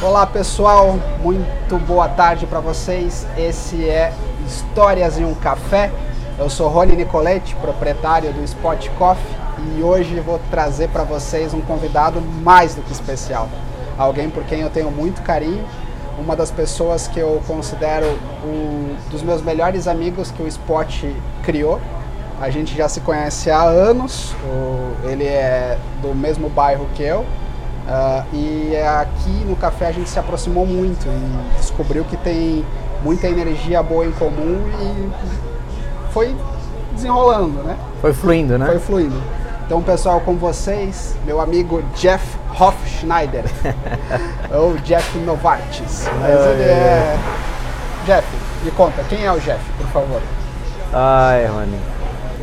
[0.00, 3.26] Olá pessoal, muito boa tarde para vocês.
[3.36, 4.12] Esse é
[4.46, 5.90] Histórias em um Café.
[6.38, 9.36] Eu sou Rony Nicoletti, proprietário do Spot Coffee,
[9.76, 13.48] e hoje vou trazer para vocês um convidado mais do que especial.
[13.98, 15.64] Alguém por quem eu tenho muito carinho,
[16.16, 18.06] uma das pessoas que eu considero
[18.44, 21.06] um dos meus melhores amigos que o Spot
[21.42, 21.80] criou.
[22.40, 24.32] A gente já se conhece há anos,
[25.02, 27.26] ele é do mesmo bairro que eu,
[27.88, 32.62] Uh, e aqui no café a gente se aproximou muito e descobriu que tem
[33.02, 35.10] muita energia boa em comum e
[36.12, 36.36] foi
[36.92, 37.78] desenrolando, né?
[38.02, 38.66] Foi fluindo, né?
[38.66, 39.18] Foi fluindo.
[39.64, 43.44] Então, pessoal, com vocês, meu amigo Jeff Hofschneider,
[44.52, 46.06] ou Jeff Novartis.
[46.20, 47.16] Mas ele é...
[48.04, 48.26] Jeff,
[48.64, 50.20] me conta, quem é o Jeff, por favor?
[50.92, 51.78] Ai, Rony,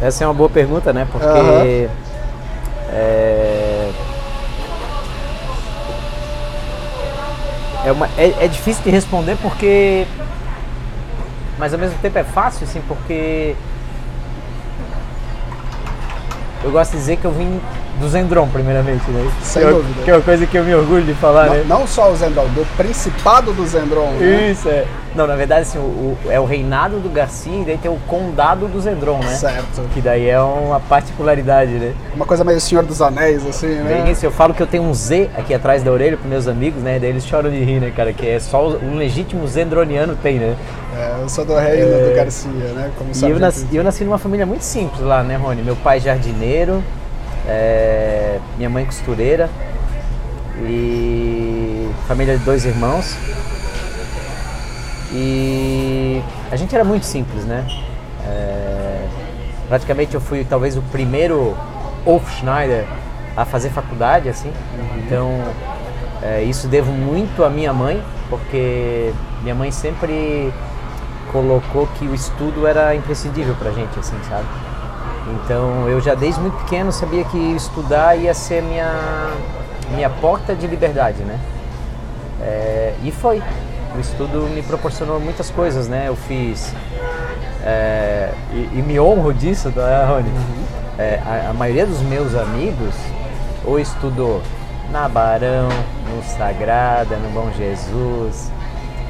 [0.02, 1.08] essa é uma boa pergunta, né?
[1.12, 1.90] Porque uh -huh.
[2.92, 3.55] é
[7.86, 10.08] É, uma, é, é difícil de responder porque.
[11.60, 13.56] Mas ao mesmo tempo é fácil, assim, porque.
[16.64, 17.62] Eu gosto de dizer que eu vim
[18.00, 19.32] do Zendron, primeiramente, né?
[19.42, 20.04] Sem que dúvida.
[20.04, 21.66] que é uma coisa que eu me orgulho de falar, não, né?
[21.68, 24.52] Não só o Zendron, do Principado do Zendron, né?
[24.52, 24.86] Isso, é.
[25.16, 27.98] Não, na verdade, assim, o, o, é o reinado do Garcia e daí tem o
[28.06, 29.34] condado do Zendron, né?
[29.34, 29.82] Certo.
[29.94, 31.94] Que daí é uma particularidade, né?
[32.14, 34.02] Uma coisa meio Senhor dos Anéis, assim, né?
[34.04, 36.48] Bem isso, eu falo que eu tenho um Z aqui atrás da orelha pros meus
[36.50, 37.00] amigos, né?
[37.00, 38.12] Daí eles choram de rir, né, cara?
[38.12, 40.56] Que é só um legítimo zendroniano tem, né?
[40.98, 42.10] É, eu sou do reino é...
[42.10, 42.92] do Garcia, né?
[42.98, 45.62] Como e eu nasci, eu nasci numa família muito simples lá, né, Rony?
[45.62, 46.84] Meu pai jardineiro,
[47.48, 49.50] é, minha mãe costureira
[50.64, 53.16] e família de dois irmãos.
[55.12, 57.66] E a gente era muito simples, né?
[58.26, 59.08] É,
[59.68, 61.56] praticamente eu fui talvez o primeiro
[62.04, 62.86] Wolf Schneider
[63.36, 64.50] a fazer faculdade, assim.
[64.50, 65.00] Uhum.
[65.00, 65.42] Então
[66.22, 70.52] é, isso devo muito à minha mãe, porque minha mãe sempre
[71.32, 74.46] colocou que o estudo era imprescindível pra gente, assim, sabe?
[75.34, 79.32] Então eu já desde muito pequeno sabia que estudar ia ser minha
[79.92, 81.40] minha porta de liberdade, né?
[82.42, 83.42] É, e foi.
[83.96, 86.06] O estudo me proporcionou muitas coisas, né?
[86.08, 86.74] Eu fiz
[87.66, 90.30] é, e, e, me honro disso, tá, Rony?
[90.30, 90.66] Uhum.
[91.00, 92.94] É, a, a, maioria dos meus amigos
[93.66, 94.42] ou estudou
[94.92, 95.70] na Barão,
[96.08, 98.52] no Sagrada, no Bom Jesus.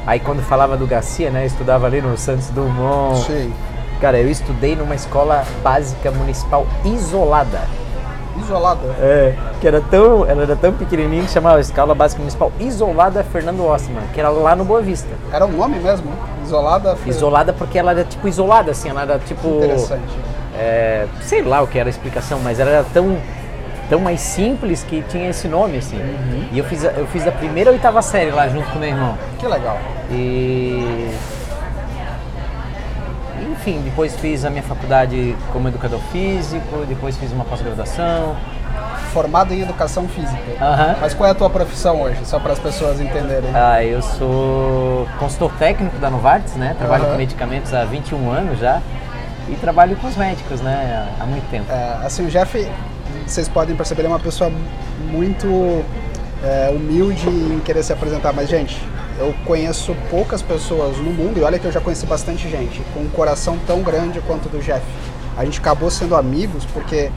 [0.08, 1.46] Aí quando falava do Garcia, né?
[1.46, 3.26] Estudava ali no Santos Dumont.
[3.26, 3.54] Sim.
[4.00, 7.62] Cara, eu estudei numa escola básica municipal isolada.
[8.38, 8.82] Isolada?
[9.00, 13.66] É, que era tão, ela era tão pequenininha que chamava Escola Básica Municipal Isolada Fernando
[13.66, 15.10] Ossman, que era lá no Boa Vista.
[15.32, 16.12] Era o um nome mesmo?
[16.44, 16.96] Isolada?
[16.98, 17.10] Fer...
[17.10, 19.48] Isolada porque ela era tipo isolada, assim, ela era tipo...
[19.48, 20.14] Interessante.
[20.58, 23.18] É, sei lá o que era a explicação, mas ela era tão,
[23.90, 25.98] tão mais simples que tinha esse nome, assim.
[25.98, 26.48] Uhum.
[26.52, 29.18] E eu fiz, eu fiz a primeira oitava série lá junto com meu irmão.
[29.40, 29.78] Que legal.
[30.12, 31.10] E
[33.66, 38.36] enfim, depois fiz a minha faculdade como educador físico, depois fiz uma pós-graduação.
[39.12, 40.36] Formado em educação física.
[40.36, 40.96] Uhum.
[41.02, 43.50] Mas qual é a tua profissão hoje, só para as pessoas entenderem?
[43.56, 46.76] Ah, eu sou consultor técnico da Novartis, né?
[46.78, 47.12] Trabalho uhum.
[47.12, 48.82] com medicamentos há 21 anos já
[49.50, 51.08] e trabalho com os médicos, né?
[51.20, 51.72] Há muito tempo.
[51.72, 52.70] É, assim, o Jeff,
[53.26, 54.52] vocês podem perceber, é uma pessoa
[55.10, 55.84] muito
[56.44, 58.80] é, humilde em querer se apresentar, mas gente,
[59.18, 63.02] eu conheço poucas pessoas no mundo, e olha que eu já conheci bastante gente, com
[63.02, 64.86] um coração tão grande quanto o do Jeff.
[65.38, 67.12] A gente acabou sendo amigos porque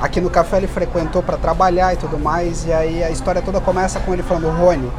[0.00, 3.60] aqui no café ele frequentou para trabalhar e tudo mais, e aí a história toda
[3.60, 4.90] começa com ele falando: Rony,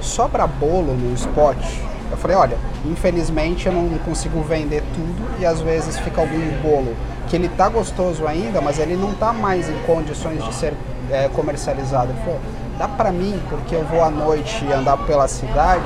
[0.00, 1.56] sobra bolo no spot?
[2.10, 6.96] Eu falei: olha, infelizmente eu não consigo vender tudo e às vezes fica algum bolo
[7.28, 10.74] que ele tá gostoso ainda, mas ele não tá mais em condições de ser
[11.10, 12.10] é, comercializado.
[12.10, 12.40] Ele falou:
[12.80, 15.84] dá para mim, porque eu vou à noite andar pela cidade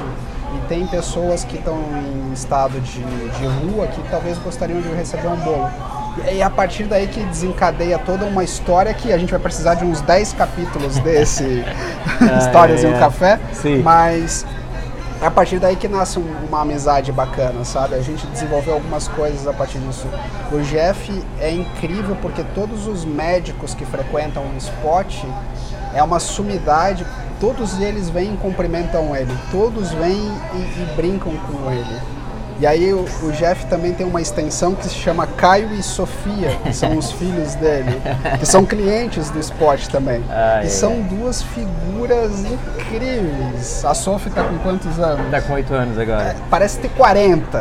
[0.54, 5.26] e tem pessoas que estão em estado de, de rua que talvez gostariam de receber
[5.26, 5.68] um bolo.
[6.32, 9.74] E é a partir daí que desencadeia toda uma história que a gente vai precisar
[9.74, 11.42] de uns 10 capítulos desse
[12.38, 13.40] Histórias é, é, em um Café.
[13.52, 13.82] Sim.
[13.82, 14.46] Mas
[15.20, 17.96] é a partir daí que nasce uma amizade bacana, sabe?
[17.96, 20.06] A gente desenvolveu algumas coisas a partir disso.
[20.52, 25.24] O Jeff é incrível porque todos os médicos que frequentam o spot
[25.94, 27.06] é uma sumidade,
[27.40, 32.00] todos eles vêm e cumprimentam ele, todos vêm e, e brincam com ele.
[32.60, 36.56] E aí o, o, Jeff também tem uma extensão que se chama Caio e Sofia,
[36.62, 38.00] que são os filhos dele,
[38.38, 40.22] que são clientes do Spot também.
[40.30, 40.68] Ah, e é.
[40.68, 43.84] são duas figuras incríveis.
[43.84, 45.26] A Sofia está com quantos anos?
[45.26, 46.22] Está com oito anos agora.
[46.22, 47.60] É, parece ter 40,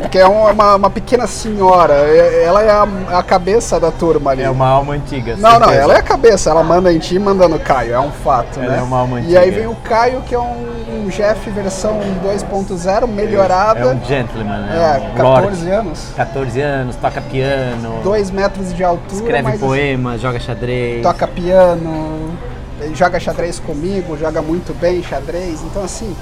[0.00, 1.94] porque é uma, uma, pequena senhora.
[1.94, 2.88] É, ela é a,
[3.18, 4.42] a, cabeça da turma ali.
[4.42, 5.36] É uma alma antiga.
[5.36, 5.66] Não, certeza.
[5.66, 6.50] não, ela é a cabeça.
[6.50, 8.58] Ela manda em ti e manda no Caio, é um fato.
[8.58, 8.78] Ela né?
[8.78, 9.32] é uma alma antiga.
[9.32, 13.80] E aí vem o Caio, que é um, um Jeff versão 2.0, melhorada.
[13.80, 15.10] É um gentleman, né?
[15.12, 15.70] É, 14 Lord.
[15.70, 16.12] anos.
[16.16, 18.00] 14 anos, toca piano.
[18.02, 19.14] 2 metros de altura.
[19.38, 21.02] Escreve poemas, joga xadrez.
[21.02, 22.36] Toca piano,
[22.94, 25.62] joga xadrez comigo, joga muito bem xadrez.
[25.62, 26.14] Então, assim,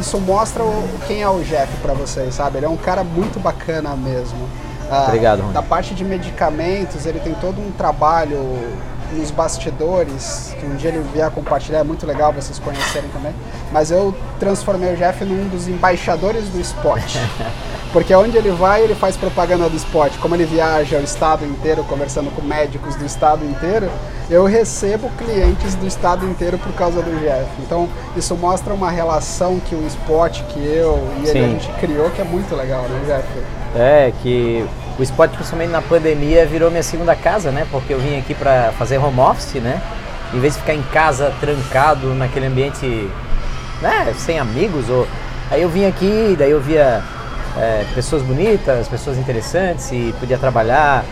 [0.00, 2.58] isso mostra o, quem é o Jeff para vocês, sabe?
[2.58, 4.48] Ele é um cara muito bacana mesmo.
[4.90, 8.38] Ah, Obrigado, Da parte de medicamentos, ele tem todo um trabalho
[9.14, 13.32] nos bastidores, que um dia ele vier compartilhar, é muito legal vocês conhecerem também.
[13.72, 17.18] Mas eu transformei o Jeff num dos embaixadores do esporte.
[17.92, 20.18] Porque onde ele vai, ele faz propaganda do esporte.
[20.18, 23.88] Como ele viaja o estado inteiro conversando com médicos do estado inteiro,
[24.28, 27.48] eu recebo clientes do estado inteiro por causa do Jeff.
[27.60, 32.10] Então, isso mostra uma relação que o esporte, que eu e ele, a gente criou,
[32.10, 33.46] que é muito legal, né, Jeff?
[33.76, 34.66] É, que
[34.98, 37.66] o esporte, principalmente na pandemia, virou minha segunda casa, né?
[37.70, 39.80] Porque eu vim aqui para fazer home office, né?
[40.32, 43.10] Em vez de ficar em casa trancado naquele ambiente,
[43.82, 44.14] né?
[44.16, 45.06] Sem amigos, ou...
[45.50, 47.02] aí eu vim aqui, daí eu via
[47.56, 51.04] é, pessoas bonitas, pessoas interessantes e podia trabalhar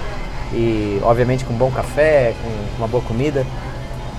[0.52, 3.44] e obviamente com bom café, com uma boa comida.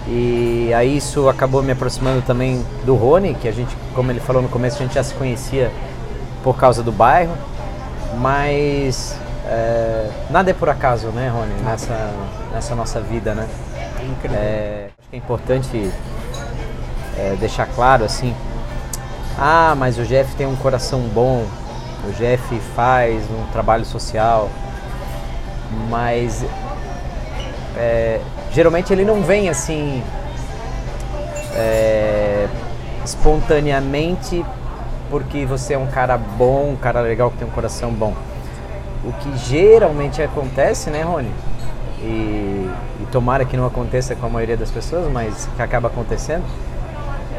[0.08, 4.42] E aí isso acabou me aproximando também do Rony, que a gente, como ele falou
[4.42, 5.72] no começo, a gente já se conhecia
[6.44, 7.34] por causa do bairro,
[8.18, 12.12] mas é, nada é por acaso, né, Rony, nessa,
[12.52, 13.48] nessa nossa vida, né?
[14.34, 15.92] É, acho que é importante
[17.18, 18.36] é, deixar claro assim,
[19.38, 21.46] ah, mas o Jeff tem um coração bom,
[22.08, 24.50] o Jeff faz um trabalho social,
[25.90, 26.46] mas
[27.78, 28.20] é,
[28.52, 30.04] geralmente ele não vem assim
[31.56, 32.48] é,
[33.04, 34.46] espontaneamente
[35.10, 38.14] porque você é um cara bom, um cara legal que tem um coração bom.
[39.04, 41.32] O que geralmente acontece, né, Rony?
[42.00, 42.70] E,
[43.02, 46.44] e tomara que não aconteça com a maioria das pessoas, mas que acaba acontecendo,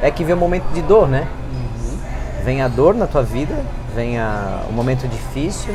[0.02, 1.26] é que vem um momento de dor, né?
[1.52, 1.98] Uhum.
[2.44, 3.54] Vem a dor na tua vida
[3.94, 5.72] venha um momento difícil,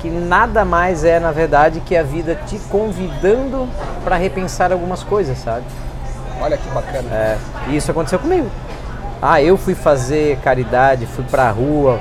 [0.00, 3.68] que nada mais é, na verdade, que a vida te convidando
[4.02, 5.64] para repensar algumas coisas, sabe?
[6.40, 7.08] Olha que bacana.
[7.12, 7.38] É,
[7.68, 8.50] e isso aconteceu comigo.
[9.20, 12.00] Ah, eu fui fazer caridade, fui pra rua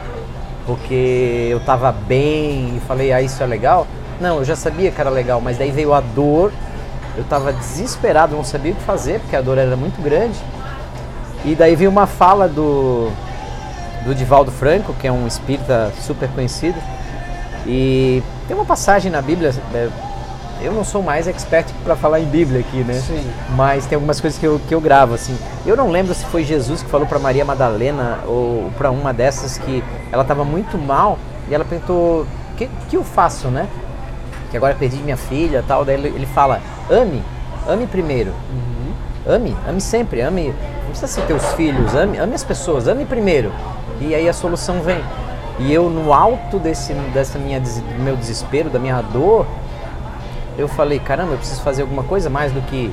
[0.65, 3.87] porque eu tava bem e falei, ah, isso é legal.
[4.19, 6.51] Não, eu já sabia que era legal, mas daí veio a dor,
[7.17, 10.37] eu tava desesperado, não sabia o que fazer, porque a dor era muito grande.
[11.45, 13.09] E daí veio uma fala do,
[14.05, 16.77] do Divaldo Franco, que é um espírita super conhecido.
[17.65, 19.89] E tem uma passagem na Bíblia, é,
[20.61, 22.93] eu não sou mais expert para falar em Bíblia aqui, né?
[22.95, 23.29] Sim.
[23.55, 25.37] Mas tem algumas coisas que eu, que eu gravo, assim.
[25.65, 29.57] Eu não lembro se foi Jesus que falou para Maria Madalena ou para uma dessas
[29.57, 31.17] que ame estava muito mal
[31.49, 33.67] e ela perguntou: o que, que eu faço, né?
[34.51, 35.85] Que agora perdi minha filha tal.
[35.85, 37.23] Daí ele, ele fala: ame,
[37.67, 38.31] ame primeiro.
[38.51, 39.33] Uhum.
[39.33, 40.53] Ame, ame sempre, ame.
[40.83, 43.51] Não precisa ser teus filhos, ame, ame as pessoas, ame primeiro
[44.01, 45.03] e aí a solução vem.
[45.59, 49.45] E eu, no alto desse dessa minha, do meu desespero, da minha dor,
[50.59, 52.91] eu falei: caramba, eu preciso fazer alguma coisa mais do que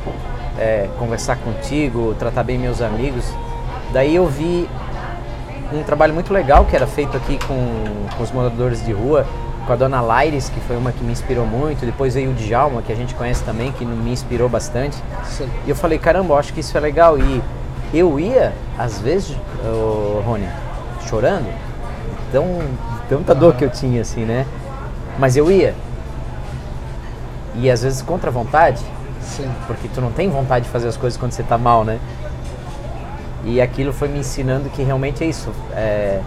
[0.56, 3.24] é, conversar contigo, tratar bem meus amigos.
[3.92, 4.68] Daí eu vi
[5.72, 9.26] um trabalho muito legal que era feito aqui com, com os moradores de rua,
[9.66, 11.84] com a dona Laires, que foi uma que me inspirou muito.
[11.84, 14.96] Depois veio o Djalma, que a gente conhece também, que me inspirou bastante.
[15.24, 15.48] Sim.
[15.66, 17.19] E eu falei: caramba, eu acho que isso é legal.
[17.19, 17.42] E
[17.92, 20.48] eu ia, às vezes, oh, Rony,
[21.08, 21.52] chorando,
[22.31, 22.60] tão,
[23.08, 24.46] tanta dor que eu tinha, assim, né?
[25.19, 25.74] Mas eu ia.
[27.56, 28.82] E às vezes contra a vontade,
[29.20, 29.51] Sim.
[29.67, 31.98] porque tu não tem vontade de fazer as coisas quando você tá mal, né?
[33.44, 35.51] E aquilo foi me ensinando que realmente é isso.
[35.72, 36.20] É,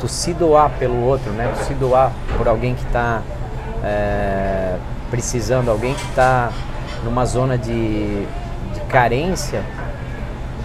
[0.00, 1.52] tu se doar pelo outro, né?
[1.56, 3.22] Tu se doar por alguém que está
[3.84, 4.76] é,
[5.10, 6.50] precisando, alguém que está
[7.04, 8.26] numa zona de,
[8.74, 9.62] de carência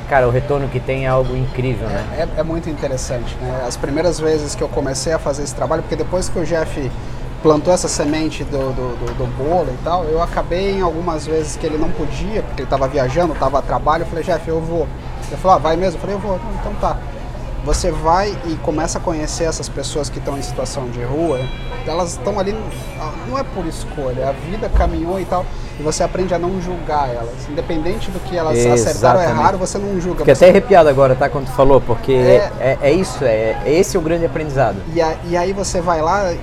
[0.08, 2.28] cara, o retorno que tem é algo incrível, né?
[2.36, 3.64] É, é, muito interessante, né?
[3.68, 6.92] As primeiras vezes que eu comecei a fazer esse trabalho, porque depois que o Jeff
[7.48, 11.56] plantou essa semente do, do, do, do bolo e tal, eu acabei em algumas vezes
[11.56, 14.60] que ele não podia, porque ele estava viajando, estava a trabalho, eu falei, Jeff, eu
[14.60, 14.86] vou.
[15.30, 15.96] Ele falou, ah, vai mesmo?
[15.96, 16.98] Eu falei, eu vou, então tá.
[17.63, 21.39] você vai e começa a conhecer essas pessoas que estão em situação de rua,
[21.88, 22.54] elas estão ali,
[23.30, 25.46] não é por escolha, a vida caminhou e tal,
[25.80, 27.48] e você aprende a não julgar elas.
[27.50, 28.88] Independente do que elas Exatamente.
[28.89, 30.20] acertaram ou erraram, você não julga.
[30.20, 30.44] Fiquei você...
[30.46, 31.30] até arrepiado agora, tá?
[31.30, 32.51] Quando tu falou, porque É.
[32.60, 34.75] é, é, isso, é, é esse o grande aprendizado.
[34.94, 36.34] E, a- e aí você vai lá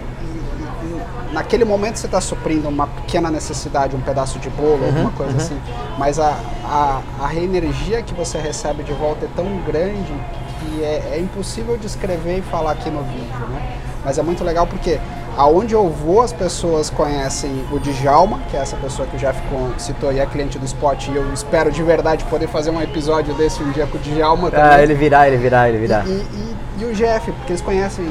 [1.35, 5.61] naquele momento você está suprindo uma pequena necessidade, um pedaço de bolo, alguma coisa assim.
[5.99, 10.13] Mas a, a, a energia que você recebe de volta é tão grande
[10.61, 13.79] que é, é impossível descrever e falar aqui no vídeo, né?
[14.05, 15.01] Mas é muito legal porque
[15.37, 19.41] aonde eu vou as pessoas conhecem o Djalma, que é essa pessoa que o Jeff
[19.79, 23.35] citou e é cliente do Spot, e eu espero de verdade poder fazer um episódio
[23.35, 24.67] desse um dia com o Djalma também.
[24.71, 26.05] Ah, ele virá, ele virá, ele virá.
[26.07, 28.05] E, e- e o GF, porque eles conhecem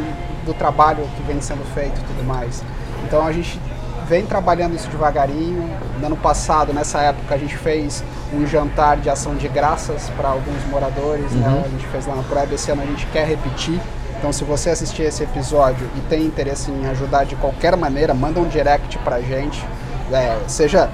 [0.46, 2.64] do trabalho que vem sendo feito e tudo mais.
[3.06, 3.60] Então a gente
[4.08, 5.70] vem trabalhando isso devagarinho.
[6.00, 10.30] No ano passado, nessa época, a gente fez um jantar de ação de graças para
[10.30, 11.64] alguns moradores, né?
[11.66, 13.80] A gente fez lá na Proeb, esse ano a gente quer repetir.
[14.18, 18.40] Então se você assistir esse episódio e tem interesse em ajudar de qualquer maneira, manda
[18.40, 19.66] um direct pra gente.
[20.12, 20.90] É, seja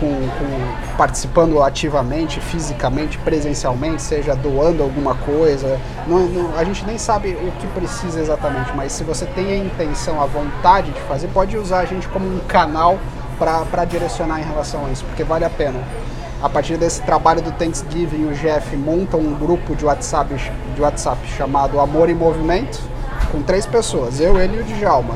[0.00, 5.78] com, com- participando ativamente, fisicamente, presencialmente, seja doando alguma coisa.
[6.06, 9.56] Não- não- a gente nem sabe o que precisa exatamente, mas se você tem a
[9.56, 12.98] intenção, a vontade de fazer, pode usar a gente como um canal
[13.38, 15.78] para direcionar em relação a isso, porque vale a pena.
[16.42, 20.34] A partir desse trabalho do Thanksgiving, o Jeff monta um grupo de WhatsApp,
[20.74, 22.80] de WhatsApp chamado Amor em Movimento,
[23.32, 25.14] com três pessoas, eu, ele e o Djalma.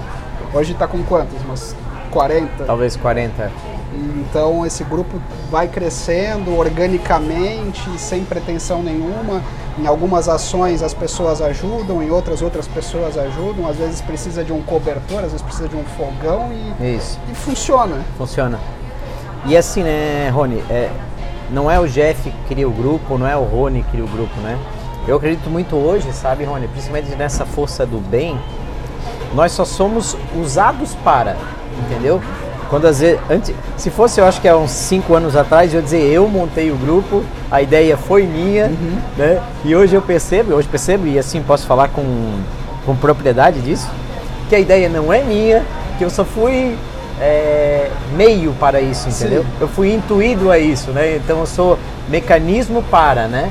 [0.52, 1.40] Hoje está com quantos?
[1.44, 1.74] Umas
[2.10, 2.64] 40?
[2.64, 3.50] Talvez 40.
[3.94, 5.20] Então esse grupo
[5.50, 9.42] vai crescendo organicamente, sem pretensão nenhuma.
[9.78, 13.66] Em algumas ações as pessoas ajudam, em outras outras pessoas ajudam.
[13.66, 17.34] Às vezes precisa de um cobertor, às vezes precisa de um fogão e, Isso, e
[17.34, 18.00] funciona.
[18.16, 18.58] funciona.
[19.44, 20.90] E assim, né, Rony, é,
[21.50, 24.08] não é o Jeff que cria o grupo, não é o Rony que cria o
[24.08, 24.58] grupo, né?
[25.06, 28.38] Eu acredito muito hoje, sabe, Rony, principalmente nessa força do bem,
[29.34, 31.37] nós só somos usados para,
[31.84, 32.22] entendeu?
[32.72, 35.80] Quando às vezes, antes, se fosse eu acho que há uns 5 anos atrás, eu
[35.80, 38.72] ia dizer eu montei o grupo, a ideia foi minha,
[39.14, 39.42] né?
[39.62, 42.02] E hoje eu percebo, hoje percebo e assim posso falar com,
[42.86, 43.90] com propriedade disso,
[44.48, 45.62] que a ideia não é minha,
[45.98, 46.74] que eu só fui
[47.20, 49.42] é, meio para isso, entendeu?
[49.42, 49.48] Sim.
[49.60, 51.16] Eu fui intuído a isso, né?
[51.16, 53.50] Então eu sou mecanismo para, né?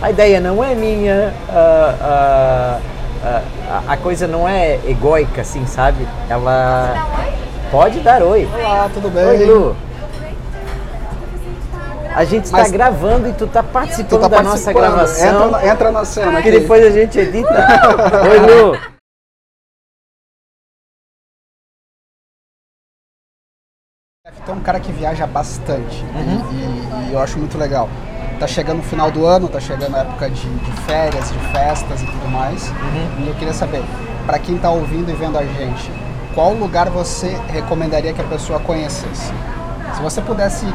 [0.00, 2.78] A ideia não é minha, ah,
[3.24, 3.42] ah,
[3.88, 6.06] a, a coisa não é egóica, assim, sabe?
[6.28, 6.94] Ela
[7.70, 8.48] pode dar oi.
[8.52, 9.24] Olá, tudo bem?
[9.24, 9.76] Oi, Lu.
[12.14, 15.28] A gente está Mas- gravando e tu tá participando Tu tá da nossa gravação.
[15.28, 16.60] Entra, na- entra na cena que aqui.
[16.60, 17.48] depois a gente edita.
[18.28, 18.76] Oi, Lu.
[24.42, 27.88] Então, um cara que viaja bastante e- e, e eu acho muito legal.
[28.38, 32.00] Tá chegando o final do ano, tá chegando a época de, de férias, de festas
[32.02, 32.70] e tudo mais.
[33.18, 33.82] E eu queria saber,
[34.26, 35.90] para quem tá ouvindo e vendo a gente,
[36.34, 39.32] qual lugar você recomendaria que a pessoa conhecesse?
[39.94, 40.66] Se você pudesse,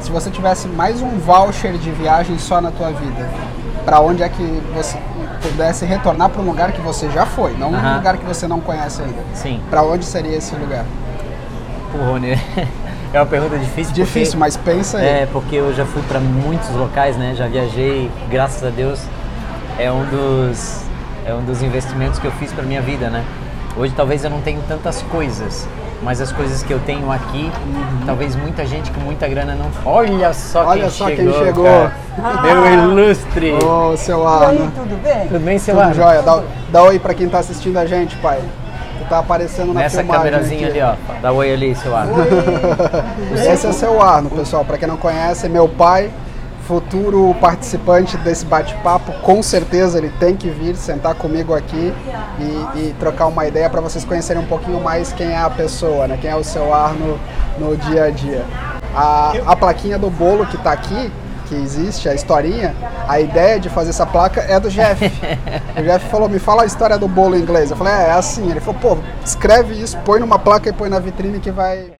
[0.00, 3.28] se você tivesse mais um voucher de viagem só na tua vida,
[3.84, 4.96] para onde é que você
[5.42, 7.96] pudesse retornar para um lugar que você já foi, não um Aham.
[7.96, 9.22] lugar que você não conhece ainda?
[9.34, 10.84] Sim, Para onde seria esse lugar?
[11.94, 12.38] o Rony.
[13.14, 13.92] É uma pergunta difícil.
[13.92, 15.06] Difícil, porque- mas pensa aí.
[15.06, 17.34] É, porque eu já fui para muitos locais, né?
[17.36, 19.02] Já viajei, graças a Deus.
[19.78, 20.80] É um dos
[21.26, 23.22] é um dos investimentos que eu fiz para minha vida, né?
[23.76, 25.66] Hoje talvez eu não tenho tantas coisas,
[26.02, 27.50] mas as coisas que eu tenho aqui,
[28.04, 29.66] talvez muita gente com muita grana não.
[29.90, 31.44] Olha só Olha quem só quem chegou.
[31.44, 31.64] chegou.
[31.64, 32.42] cara.
[32.42, 33.52] Meu ilustre.
[33.52, 34.70] Ô, seu Arno.
[34.74, 35.26] tudo bem?
[35.28, 35.94] Tudo bem, seu Tudo Arno?
[35.94, 36.22] jóia.
[36.22, 38.40] Dá, dá oi pra quem tá assistindo a gente, pai.
[38.98, 40.80] Tu tá aparecendo na Nessa filmagem câmerazinha aqui.
[40.80, 41.14] ali, ó.
[41.22, 42.14] Dá oi ali, seu Arno.
[43.34, 44.64] Esse é seu Arno, pessoal.
[44.66, 46.10] Pra quem não conhece, é meu pai,
[46.66, 49.12] futuro participante desse bate-papo.
[49.20, 51.92] Com certeza ele tem que vir sentar comigo aqui
[52.38, 56.06] e, e trocar uma ideia para vocês conhecerem um pouquinho mais quem é a pessoa,
[56.06, 56.18] né?
[56.20, 57.18] Quem é o seu Arno
[57.58, 58.44] no dia a dia.
[58.94, 61.10] A, a plaquinha do bolo que tá aqui,
[61.48, 62.74] que existe, a historinha,
[63.08, 65.04] a ideia de fazer essa placa é do Jeff.
[65.76, 67.70] o Jeff falou, me fala a história do bolo em inglês.
[67.70, 68.50] Eu falei, é, é assim.
[68.50, 71.92] Ele falou, pô, escreve isso, põe numa placa e põe na vitrine que vai...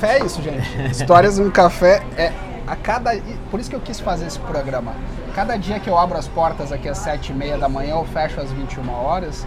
[0.00, 0.82] Café é isso, gente.
[0.92, 2.32] Histórias no café é
[2.68, 3.10] a cada.
[3.50, 4.94] Por isso que eu quis fazer esse programa.
[5.34, 8.04] Cada dia que eu abro as portas aqui às sete e meia da manhã, eu
[8.04, 9.44] fecho às 21 horas.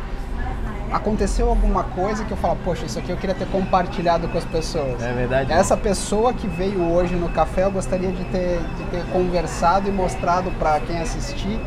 [0.92, 4.44] Aconteceu alguma coisa que eu falo, poxa, isso aqui eu queria ter compartilhado com as
[4.44, 5.02] pessoas.
[5.02, 5.50] É verdade.
[5.54, 9.92] Essa pessoa que veio hoje no café, eu gostaria de ter, de ter conversado e
[9.92, 11.62] mostrado para quem assistir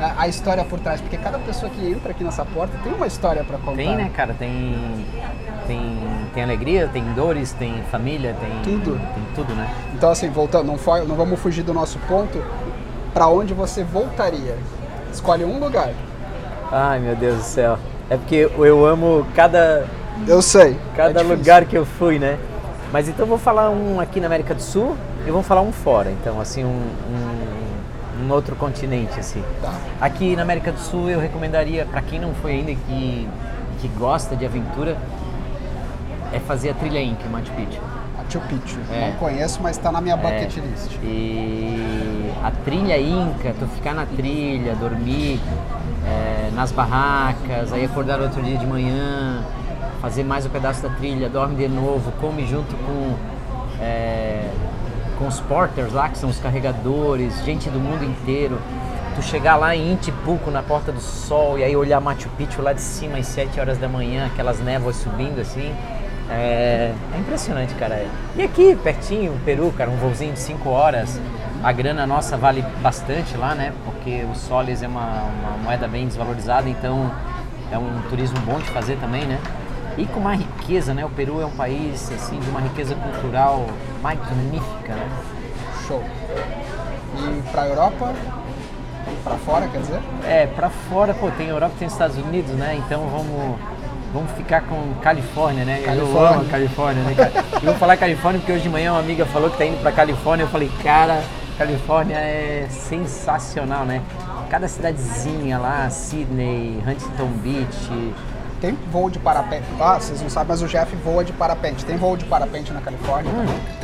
[0.00, 3.06] a, a história por trás, porque cada pessoa que entra aqui nessa porta tem uma
[3.06, 3.76] história para contar.
[3.76, 4.32] Tem, né, cara?
[4.32, 5.04] Tem,
[5.66, 5.99] tem,
[6.32, 8.92] tem alegria, tem dores, tem família, tem Tudo.
[8.92, 9.68] Tem tudo, né?
[9.94, 12.42] Então, assim, voltando, não, não vamos fugir do nosso ponto.
[13.12, 14.56] para onde você voltaria?
[15.12, 15.90] Escolhe um lugar.
[16.70, 17.78] Ai, meu Deus do céu.
[18.08, 19.86] É porque eu amo cada,
[20.26, 20.76] Eu sei.
[20.96, 22.38] cada é lugar que eu fui, né?
[22.92, 24.96] Mas então vou falar um aqui na América do Sul
[25.26, 26.10] e vou falar um fora.
[26.10, 29.42] Então, assim, um, um, um outro continente, assim.
[29.62, 29.72] Tá.
[30.00, 33.28] Aqui na América do Sul eu recomendaria, para quem não foi ainda e que,
[33.80, 34.96] que gosta de aventura,
[36.32, 37.80] é fazer a trilha Inca, em Machu Picchu.
[38.16, 38.78] Machu Picchu.
[38.92, 39.10] É.
[39.10, 40.60] Não conheço, mas está na minha bucket É.
[40.60, 40.98] list.
[41.02, 45.40] E a trilha Inca, tu ficar na trilha, dormir
[46.06, 49.42] é, nas barracas, aí acordar outro dia de manhã,
[50.00, 53.14] fazer mais um pedaço da trilha, dorme de novo, come junto com,
[53.80, 54.48] é,
[55.18, 58.58] com os porters lá, que são os carregadores, gente do mundo inteiro.
[59.16, 62.72] Tu chegar lá em Intipuco, na Porta do Sol, e aí olhar Machu Picchu lá
[62.72, 65.74] de cima às 7 horas da manhã, aquelas névoas subindo assim.
[66.30, 68.06] É, é impressionante, cara.
[68.36, 71.20] E aqui, pertinho, Peru, cara, um voozinho de 5 horas.
[71.62, 73.72] A grana nossa vale bastante lá, né?
[73.84, 77.10] Porque o soles é uma, uma moeda bem desvalorizada, então
[77.70, 79.38] é um turismo bom de fazer também, né?
[79.98, 81.04] E com uma riqueza, né?
[81.04, 83.66] O Peru é um país, assim, de uma riqueza cultural
[84.02, 85.08] magnífica, né?
[85.86, 86.02] Show.
[87.16, 88.14] E pra Europa?
[89.24, 90.00] Pra fora, quer dizer?
[90.24, 92.76] É, pra fora, pô, tem Europa, tem Estados Unidos, né?
[92.78, 93.58] Então vamos,
[94.12, 95.78] vamos ficar com Califórnia, né?
[95.80, 96.30] Eu Califórnia.
[96.30, 97.32] amo a Califórnia, né, cara?
[97.62, 99.92] E vou falar Califórnia porque hoje de manhã uma amiga falou que tá indo pra
[99.92, 100.44] Califórnia.
[100.44, 101.22] Eu falei, cara,
[101.58, 104.02] Califórnia é sensacional, né?
[104.48, 108.14] Cada cidadezinha lá, Sydney, Huntington Beach.
[108.60, 109.64] Tem voo de parapente.
[109.80, 111.84] Ah, vocês não sabem, mas o Jeff voa de parapente.
[111.84, 113.46] Tem voo de parapente na Califórnia Hum.
[113.46, 113.80] também?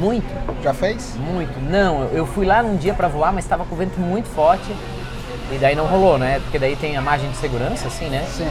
[0.00, 1.16] Muito, Já fez?
[1.16, 1.58] muito.
[1.68, 4.72] Não, eu fui lá num dia pra voar, mas tava com vento muito forte.
[5.52, 6.38] E daí não rolou, né?
[6.44, 8.24] Porque daí tem a margem de segurança, assim, né?
[8.28, 8.48] Sim.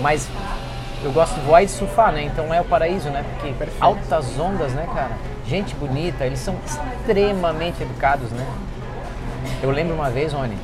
[0.00, 0.28] Mas
[1.02, 2.24] eu gosto de voar e de surfar, né?
[2.24, 3.24] Então é o paraíso, né?
[3.32, 3.82] Porque Perfeito.
[3.82, 5.12] altas ondas, né, cara?
[5.46, 8.46] Gente bonita, eles são extremamente educados, né?
[9.62, 10.56] Eu lembro uma vez, Rony,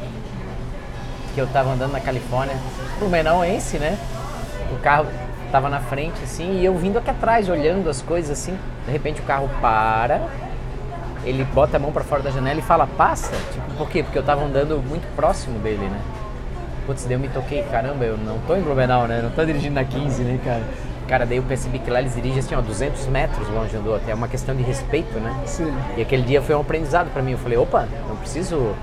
[1.35, 2.57] que eu tava andando na Califórnia,
[2.99, 3.99] Blumenauense, né?
[4.73, 5.07] O carro
[5.51, 8.59] tava na frente, assim, e eu vindo aqui atrás, olhando as coisas, assim.
[8.85, 10.21] De repente o carro para,
[11.25, 13.33] ele bota a mão pra fora da janela e fala, passa.
[13.53, 14.03] Tipo, por quê?
[14.03, 16.01] Porque eu tava andando muito próximo dele, né?
[16.87, 19.21] Putz, daí eu me toquei, caramba, eu não tô em Blumenau, né?
[19.21, 20.63] Não tô dirigindo na 15, né, cara?
[21.09, 23.91] Cara, daí eu percebi que lá eles dirigem assim, ó, 200 metros longe um do
[23.91, 24.11] outro.
[24.11, 25.37] É uma questão de respeito, né?
[25.47, 25.73] Sim.
[25.97, 27.33] E aquele dia foi um aprendizado pra mim.
[27.33, 28.75] Eu falei, opa, não preciso.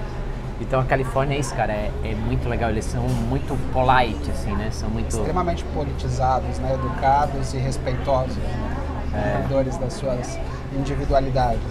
[0.60, 1.74] Então a Califórnia é isso, cara.
[1.74, 2.70] É, é muito legal.
[2.70, 4.70] Eles são muito polite, assim, né?
[4.72, 5.10] São muito.
[5.10, 6.74] Extremamente politizados, né?
[6.74, 8.36] Educados e respeitosos.
[8.38, 9.40] Né?
[9.42, 10.40] Cuidadores das suas
[10.78, 11.62] individualidades.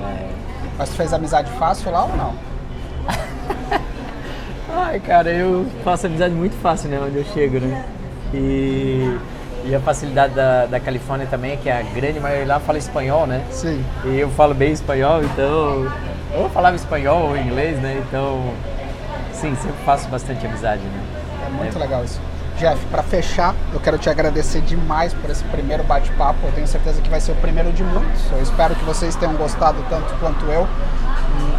[0.00, 0.30] É.
[0.78, 2.34] Mas tu fez amizade fácil lá ou não?
[4.76, 7.00] Ai, cara, eu faço amizade muito fácil, né?
[7.00, 7.84] Onde eu chego, né?
[8.32, 9.16] E,
[9.64, 13.24] e a facilidade da, da Califórnia também é que a grande maioria lá fala espanhol,
[13.24, 13.40] né?
[13.50, 13.84] Sim.
[14.04, 15.86] E eu falo bem espanhol, então.
[16.34, 18.02] Eu falava espanhol ou inglês, né?
[18.08, 18.42] Então.
[19.32, 21.04] Sim, sempre faço bastante amizade, né?
[21.46, 22.20] É muito legal isso.
[22.58, 26.38] Jeff, para fechar, eu quero te agradecer demais por esse primeiro bate-papo.
[26.44, 28.30] Eu tenho certeza que vai ser o primeiro de muitos.
[28.32, 30.66] Eu espero que vocês tenham gostado tanto quanto eu.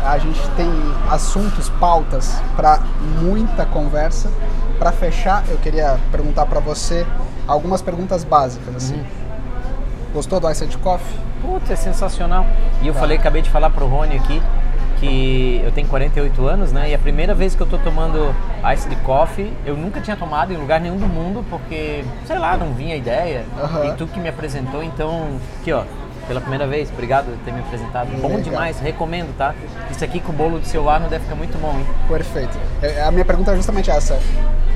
[0.05, 0.69] A gente tem
[1.09, 2.79] assuntos, pautas para
[3.21, 4.31] muita conversa.
[4.77, 7.05] Para fechar, eu queria perguntar para você
[7.47, 9.03] algumas perguntas básicas assim.
[10.13, 11.19] Gostou do Ice Coffee?
[11.41, 12.45] Puta, é sensacional.
[12.81, 14.41] E eu falei, acabei de falar pro Rony aqui
[14.99, 16.89] que eu tenho 48 anos, né?
[16.89, 18.33] E a primeira vez que eu tô tomando
[18.73, 22.57] ice de coffee, eu nunca tinha tomado em lugar nenhum do mundo, porque, sei lá,
[22.57, 23.45] não vinha a ideia.
[23.61, 23.85] Aham.
[23.85, 25.83] E tu que me apresentou, então, aqui ó,
[26.27, 28.07] pela primeira vez, obrigado por ter me apresentado.
[28.21, 28.41] Bom Legal.
[28.41, 29.53] demais, recomendo, tá?
[29.91, 31.85] Isso aqui com o bolo de celular não deve ficar muito bom, hein?
[32.07, 32.57] Perfeito.
[32.81, 34.19] É, A minha pergunta é justamente essa.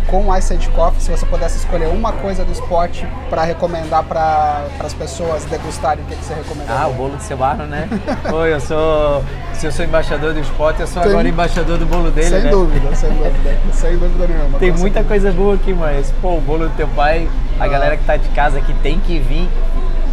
[0.08, 4.04] Com o Ice Age Coffee, se você pudesse escolher uma coisa do esporte para recomendar
[4.04, 6.82] para as pessoas degustarem, o que, que você recomendaria?
[6.84, 7.88] Ah, o bolo de celular, né?
[8.34, 9.24] Oi, eu sou.
[9.54, 12.42] Se eu sou embaixador do esporte, eu sou Tem- agora embaixador do bolo dele, sem
[12.42, 12.50] né?
[12.50, 13.58] dúvida, sem dúvida.
[13.74, 14.58] sem dúvida nenhuma.
[14.58, 15.08] Tem muita certeza.
[15.08, 18.30] coisa boa aqui, mas pô, o bolo do teu pai, a galera que tá de
[18.30, 19.48] casa aqui tem que vir.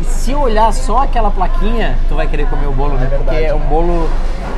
[0.00, 3.06] E se olhar só aquela plaquinha, tu vai querer comer o bolo, né?
[3.06, 3.44] Porque verdade.
[3.44, 4.08] é um bolo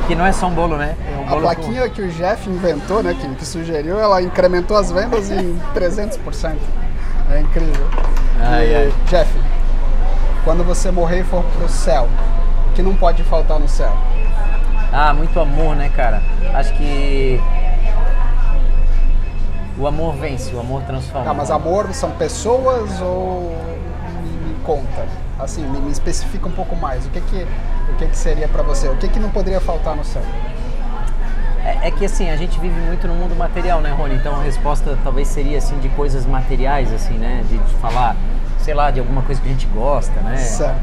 [0.07, 0.95] que não é só um bolo, né?
[1.13, 4.75] É um A bolo plaquinha que o Jeff inventou, né, que, que sugeriu, ela incrementou
[4.75, 6.55] as vendas em 300%.
[7.31, 7.87] É incrível.
[8.41, 8.93] Ai, E, ai.
[9.07, 9.31] Jeff,
[10.43, 12.07] quando você morrer e for pro céu,
[12.69, 13.91] o que não pode faltar no céu?
[13.91, 14.19] Com...
[14.91, 16.21] Ah, muito amor, né, cara?
[16.53, 17.39] Acho que
[19.77, 21.25] o amor vence, o amor transforma.
[21.25, 23.55] Tá, mas amor são pessoas ou
[24.45, 25.05] me conta?
[25.39, 27.05] Assim, me, me especifica um pouco mais.
[27.05, 27.47] O que que,
[27.91, 28.87] o que, que seria pra você?
[28.87, 30.21] O que que não poderia faltar no céu?
[31.63, 34.15] É, é que assim, a gente vive muito no mundo material, né, Rony?
[34.15, 37.43] Então a resposta talvez seria assim de coisas materiais, assim, né?
[37.47, 38.15] De, de falar,
[38.59, 40.37] sei lá, de alguma coisa que a gente gosta, né?
[40.37, 40.81] Certo.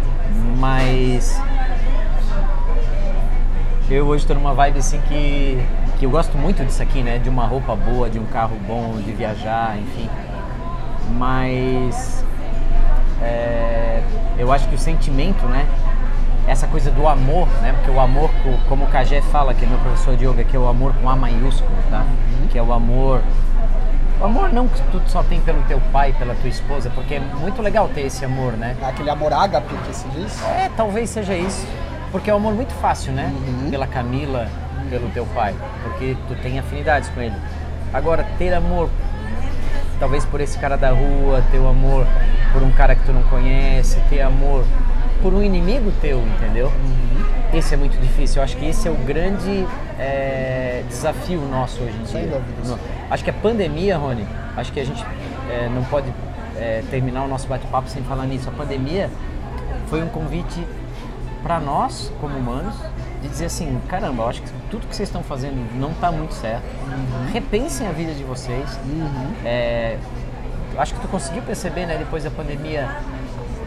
[0.59, 1.41] Mas
[3.89, 5.65] Eu hoje estou numa vibe assim que,
[5.99, 7.19] que eu gosto muito disso aqui, né?
[7.19, 10.11] De uma roupa boa, de um carro bom, de viajar, enfim.
[11.13, 12.16] Mas
[13.23, 14.03] é,
[14.39, 15.67] eu acho que o sentimento, né?
[16.47, 17.73] Essa coisa do amor, né?
[17.73, 18.31] Porque o amor,
[18.69, 21.09] como o Kajé fala, que é meu professor de yoga, que é o amor com
[21.09, 22.01] A maiúsculo, tá?
[22.01, 22.49] Uhum.
[22.49, 23.23] Que é o amor
[24.19, 27.21] o amor não que tu só tem pelo teu pai, pela tua esposa, porque é
[27.21, 28.75] muito legal ter esse amor, né?
[28.83, 30.43] Aquele amor ágape que se diz?
[30.43, 31.67] É, talvez seja isso.
[32.11, 33.31] Porque é um amor muito fácil, né?
[33.31, 33.71] Uhum.
[33.71, 34.49] Pela Camila,
[34.89, 37.35] pelo teu pai, porque tu tem afinidades com ele.
[37.93, 38.89] Agora, ter amor,
[39.99, 42.07] talvez por esse cara da rua, ter o amor
[42.53, 44.65] por um cara que tu não conhece, ter amor
[45.23, 46.67] por um inimigo teu, entendeu?
[46.67, 47.57] Uhum.
[47.57, 48.39] Esse é muito difícil.
[48.39, 49.67] Eu acho que esse é o grande
[49.99, 52.07] é, desafio nosso hoje em dia.
[52.07, 52.79] Sem dúvida.
[53.11, 55.05] Acho que a pandemia, Rony, acho que a gente
[55.51, 56.13] é, não pode
[56.57, 58.49] é, terminar o nosso bate-papo sem falar nisso.
[58.49, 59.11] A pandemia
[59.89, 60.67] foi um convite
[61.43, 62.75] para nós, como humanos,
[63.27, 66.65] dizer assim, caramba, eu acho que tudo que vocês estão fazendo não está muito certo.
[66.65, 67.33] Uhum.
[67.33, 68.79] Repensem a vida de vocês.
[68.85, 69.35] Uhum.
[69.45, 69.99] É,
[70.77, 72.89] acho que tu conseguiu perceber, né, depois da pandemia,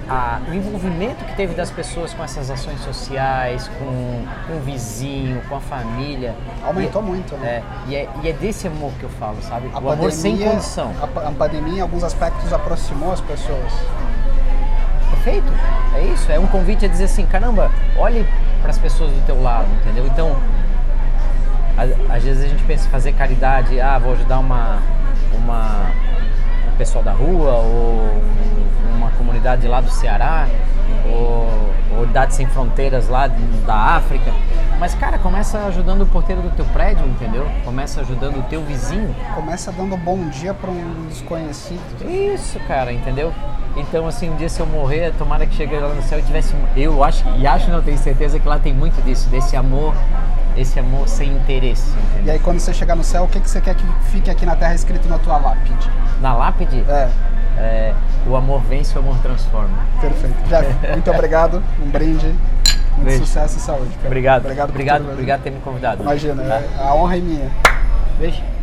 [0.10, 5.42] a, o envolvimento que teve das pessoas com essas ações sociais, com, com o vizinho,
[5.48, 6.36] com a família.
[6.64, 7.48] Aumentou e, muito, né?
[7.48, 9.68] É, e, é, e é desse amor que eu falo, sabe?
[9.68, 10.94] A o pandemia, amor sem condição.
[11.00, 13.72] A, a pandemia, em alguns aspectos, aproximou as pessoas.
[15.12, 15.52] Perfeito.
[15.96, 16.32] É isso.
[16.32, 18.26] É um convite a dizer assim, caramba, olhe
[18.62, 20.06] para as pessoas do teu lado, entendeu?
[20.08, 20.36] Então,
[22.10, 24.80] às vezes a gente pensa em fazer caridade, ah, vou ajudar uma,
[25.34, 25.92] uma
[26.68, 28.22] um pessoal da rua ou
[28.98, 30.48] uma comunidade lá do Ceará
[31.06, 33.28] ou, ou Idade Sem Fronteiras lá
[33.66, 34.32] da África.
[34.80, 37.46] Mas, cara, começa ajudando o porteiro do teu prédio, entendeu?
[37.66, 39.14] Começa ajudando o teu vizinho.
[39.36, 41.82] Começa dando bom dia para um desconhecido.
[42.10, 43.34] Isso, cara, entendeu?
[43.76, 46.56] Então, assim, um dia se eu morrer, tomara que chegue lá no céu e tivesse.
[46.76, 49.94] Eu acho, e acho, não tenho certeza que lá tem muito disso, desse amor,
[50.56, 51.92] esse amor sem interesse.
[51.92, 52.26] Entendeu?
[52.26, 54.46] E aí, quando você chegar no céu, o que, que você quer que fique aqui
[54.46, 55.92] na terra escrito na tua lápide?
[56.22, 56.84] Na lápide?
[56.88, 57.10] É.
[57.60, 57.94] é
[58.28, 59.78] o amor vence, o amor transforma.
[60.02, 60.36] Perfeito.
[60.48, 61.64] Jeff, muito obrigado.
[61.82, 62.28] Um brinde.
[62.96, 63.26] Muito Beijo.
[63.26, 63.92] sucesso e saúde.
[63.96, 64.08] Cara.
[64.08, 64.42] Obrigado.
[64.46, 66.04] Obrigado, obrigado, obrigado por ter me convidado.
[66.04, 66.62] Imagina, tá?
[66.84, 67.50] a honra é minha.
[68.20, 68.59] Beijo.